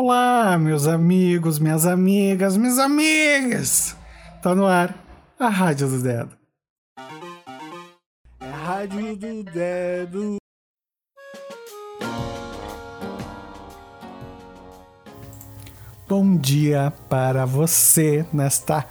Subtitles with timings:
[0.00, 3.96] Olá, meus amigos, minhas amigas, minhas amigas!
[4.40, 4.94] Tá no ar
[5.36, 6.36] a Rádio do Dedo.
[8.38, 10.36] É a Rádio do Dedo.
[16.08, 18.86] Bom dia para você nesta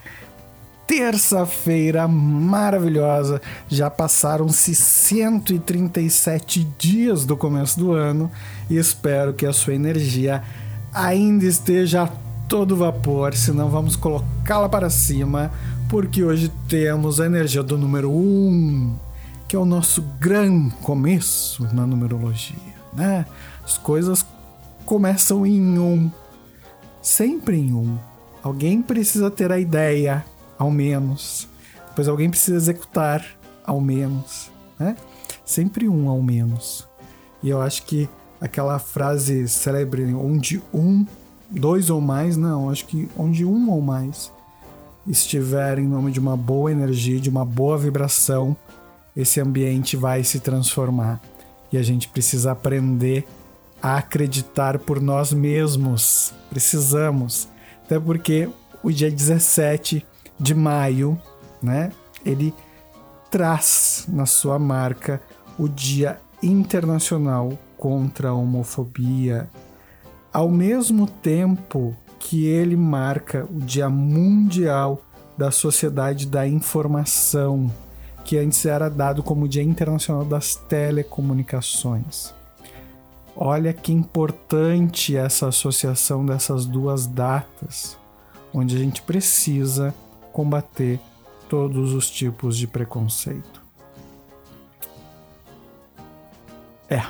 [0.86, 3.42] terça-feira maravilhosa.
[3.70, 8.30] Já passaram-se 137 dias do começo do ano
[8.70, 10.44] e espero que a sua energia
[10.98, 12.07] ainda esteja a
[12.47, 15.51] todo vapor, senão vamos colocá-la para cima,
[15.88, 18.96] porque hoje temos a energia do número 1, um,
[19.47, 22.55] que é o nosso grande começo na numerologia,
[22.93, 23.25] né?
[23.64, 24.25] As coisas
[24.86, 26.10] começam em um,
[27.02, 27.97] sempre em um.
[28.41, 30.25] Alguém precisa ter a ideia,
[30.57, 31.47] ao menos.
[31.89, 33.23] Depois alguém precisa executar,
[33.64, 34.95] ao menos, né?
[35.45, 36.88] Sempre um ao menos.
[37.44, 41.05] E eu acho que aquela frase célebre onde um,
[41.50, 44.31] dois ou mais, não, acho que onde um ou mais
[45.07, 48.55] estiver em nome de uma boa energia, de uma boa vibração,
[49.16, 51.21] esse ambiente vai se transformar.
[51.71, 53.25] E a gente precisa aprender
[53.81, 56.33] a acreditar por nós mesmos.
[56.49, 57.47] Precisamos.
[57.85, 58.49] Até porque
[58.83, 60.05] o dia 17
[60.39, 61.19] de maio,
[61.61, 61.91] né,
[62.25, 62.53] ele
[63.31, 65.22] traz na sua marca
[65.57, 69.50] o Dia Internacional contra a homofobia,
[70.33, 75.02] ao mesmo tempo que ele marca o Dia Mundial
[75.38, 77.72] da Sociedade da Informação,
[78.25, 82.34] que antes era dado como Dia Internacional das Telecomunicações.
[83.36, 87.95] Olha que importante essa associação dessas duas datas,
[88.52, 89.94] onde a gente precisa
[90.34, 91.00] combater
[91.47, 93.62] todos os tipos de preconceito.
[96.89, 97.02] É,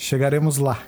[0.00, 0.78] chegaremos lá.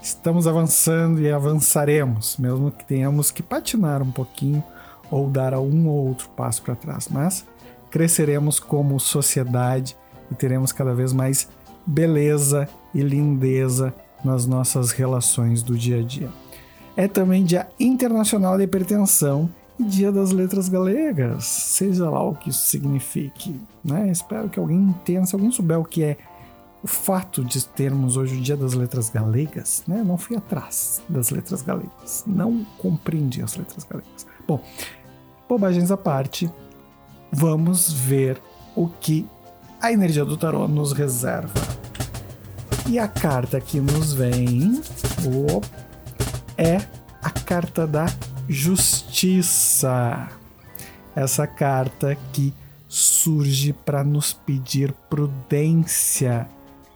[0.00, 4.62] Estamos avançando e avançaremos, mesmo que tenhamos que patinar um pouquinho
[5.10, 7.44] ou dar um ou outro passo para trás, mas
[7.90, 9.96] cresceremos como sociedade
[10.30, 11.48] e teremos cada vez mais
[11.84, 13.92] beleza e lindeza
[14.24, 16.30] nas nossas relações do dia a dia.
[16.96, 19.50] É também Dia Internacional da Hipertensão
[19.80, 23.60] e Dia das Letras Galegas, seja lá o que isso signifique.
[23.84, 24.10] Né?
[24.12, 26.16] Espero que alguém entenda, se alguém souber o que é
[26.82, 30.02] o fato de termos hoje o Dia das Letras Galegas, né?
[30.02, 34.26] Não fui atrás das letras galegas, não compreendi as letras galegas.
[34.46, 34.62] Bom,
[35.48, 36.50] bobagens à parte,
[37.30, 38.40] vamos ver
[38.74, 39.28] o que
[39.80, 41.52] a energia do tarô nos reserva.
[42.88, 44.82] E a carta que nos vem
[46.56, 46.76] é
[47.22, 48.06] a carta da
[48.48, 50.28] Justiça.
[51.14, 52.52] Essa carta que
[52.88, 56.48] surge para nos pedir prudência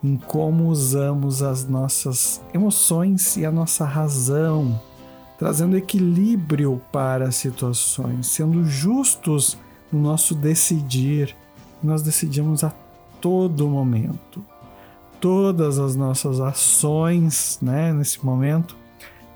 [0.04, 4.78] em como usamos as nossas emoções e a nossa razão,
[5.38, 9.56] trazendo equilíbrio para as situações, sendo justos
[9.90, 11.34] no nosso decidir.
[11.82, 12.72] Nós decidimos a
[13.18, 14.44] todo momento.
[15.18, 18.76] Todas as nossas ações, né, nesse momento,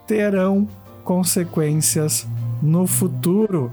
[0.07, 0.69] terão
[1.03, 2.27] consequências
[2.61, 3.73] no futuro.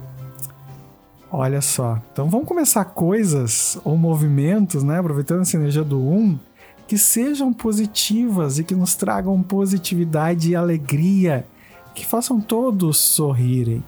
[1.30, 2.00] Olha só.
[2.14, 6.40] Então vamos começar coisas ou movimentos, né, aproveitando essa energia do 1, um,
[6.88, 11.46] que sejam positivas e que nos tragam positividade e alegria,
[11.94, 13.84] que façam todos sorrirem.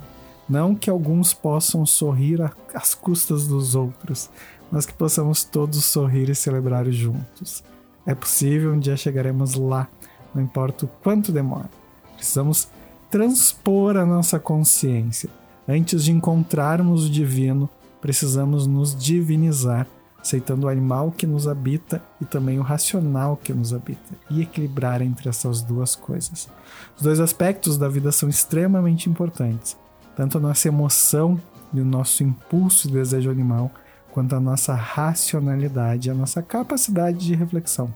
[0.50, 2.40] Não que alguns possam sorrir
[2.74, 4.30] às custas dos outros,
[4.72, 7.64] mas que possamos todos sorrir e celebrar juntos.
[8.06, 9.88] É possível, um dia chegaremos lá,
[10.34, 11.70] não importa o quanto demora.
[12.16, 12.70] Precisamos
[13.12, 15.30] transpor a nossa consciência.
[15.68, 17.70] Antes de encontrarmos o divino,
[18.02, 19.86] precisamos nos divinizar
[20.28, 25.02] aceitando o animal que nos habita e também o racional que nos habita, e equilibrar
[25.02, 26.50] entre essas duas coisas.
[26.98, 29.78] Os dois aspectos da vida são extremamente importantes,
[30.18, 31.40] tanto a nossa emoção
[31.74, 33.72] e o nosso impulso e desejo animal,
[34.12, 37.94] quanto a nossa racionalidade a nossa capacidade de reflexão.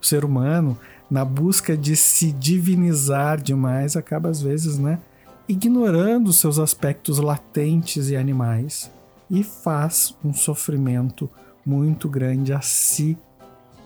[0.00, 0.78] O ser humano,
[1.10, 4.98] na busca de se divinizar demais, acaba às vezes, né,
[5.46, 8.90] ignorando seus aspectos latentes e animais
[9.30, 11.30] e faz um sofrimento
[11.64, 13.16] muito grande a si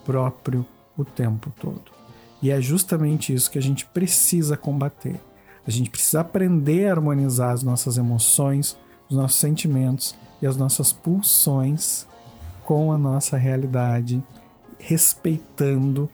[0.05, 0.65] próprio
[0.97, 1.91] o tempo todo.
[2.41, 5.21] E é justamente isso que a gente precisa combater.
[5.67, 8.77] A gente precisa aprender a harmonizar as nossas emoções,
[9.09, 12.07] os nossos sentimentos e as nossas pulsões
[12.65, 14.23] com a nossa realidade,
[14.79, 16.09] respeitando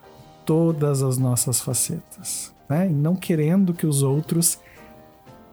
[0.44, 2.88] todas as nossas facetas, né?
[2.88, 4.58] E não querendo que os outros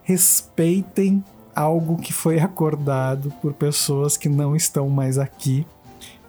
[0.03, 1.23] respeitem
[1.55, 5.65] algo que foi acordado por pessoas que não estão mais aqui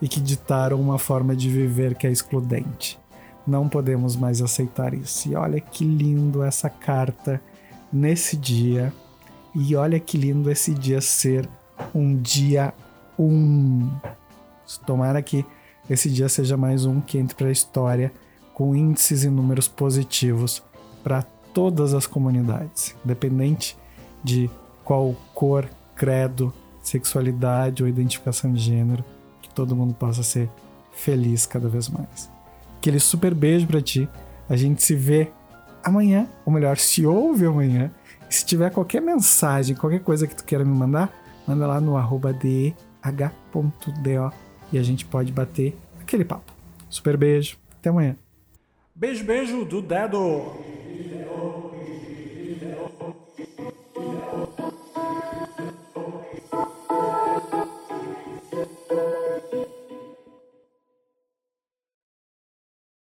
[0.01, 2.97] e que ditaram uma forma de viver que é excludente.
[3.45, 5.29] Não podemos mais aceitar isso.
[5.29, 7.41] E olha que lindo essa carta
[7.91, 8.93] nesse dia.
[9.53, 11.49] E olha que lindo esse dia ser
[11.93, 12.73] um dia
[13.17, 13.89] um.
[14.85, 15.45] Tomara que
[15.89, 18.11] esse dia seja mais um que entre para a história
[18.53, 20.63] com índices e números positivos
[21.03, 21.21] para
[21.53, 23.77] todas as comunidades, independente
[24.23, 24.49] de
[24.87, 29.03] qual cor, credo, sexualidade ou identificação de gênero,
[29.41, 30.49] que todo mundo possa ser
[30.93, 32.31] feliz cada vez mais.
[32.77, 34.07] Aquele super beijo para ti.
[34.47, 35.29] A gente se vê
[35.83, 37.91] amanhã, ou melhor, se ouve amanhã.
[38.29, 41.13] E se tiver qualquer mensagem, qualquer coisa que tu queira me mandar,
[41.45, 42.73] manda lá no arroba deh.do
[44.71, 46.53] e a gente pode bater aquele papo.
[46.89, 48.15] Super beijo, até amanhã.
[48.95, 50.55] Beijo, beijo do dedo.